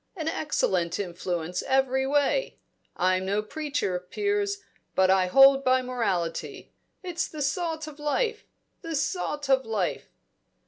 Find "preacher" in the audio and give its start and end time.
3.43-3.99